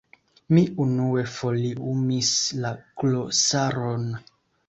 [0.53, 2.31] Mi unue foliumis
[2.63, 4.09] la glosaron.